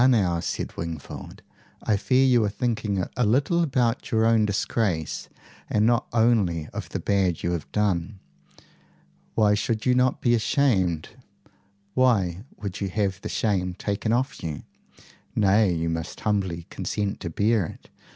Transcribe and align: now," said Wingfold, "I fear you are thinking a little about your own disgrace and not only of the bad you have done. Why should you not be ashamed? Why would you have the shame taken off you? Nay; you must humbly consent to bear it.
now," 0.07 0.39
said 0.39 0.75
Wingfold, 0.77 1.43
"I 1.83 1.95
fear 1.95 2.25
you 2.25 2.43
are 2.43 2.49
thinking 2.49 3.03
a 3.15 3.23
little 3.23 3.61
about 3.61 4.09
your 4.09 4.25
own 4.25 4.45
disgrace 4.47 5.29
and 5.69 5.85
not 5.85 6.07
only 6.11 6.65
of 6.73 6.89
the 6.89 6.99
bad 6.99 7.43
you 7.43 7.51
have 7.51 7.71
done. 7.71 8.17
Why 9.35 9.53
should 9.53 9.85
you 9.85 9.93
not 9.93 10.19
be 10.19 10.33
ashamed? 10.33 11.09
Why 11.93 12.45
would 12.57 12.81
you 12.81 12.89
have 12.89 13.21
the 13.21 13.29
shame 13.29 13.75
taken 13.75 14.11
off 14.11 14.41
you? 14.43 14.63
Nay; 15.35 15.71
you 15.71 15.87
must 15.87 16.21
humbly 16.21 16.65
consent 16.71 17.19
to 17.19 17.29
bear 17.29 17.63
it. 17.67 17.91